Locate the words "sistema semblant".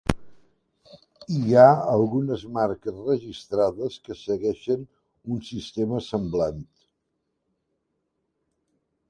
5.51-6.67